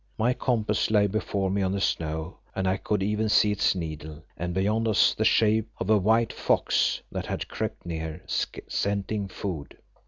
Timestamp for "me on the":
1.51-1.79